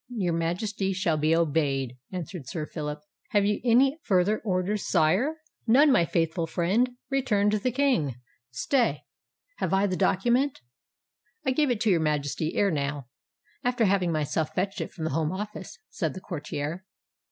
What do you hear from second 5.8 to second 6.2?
my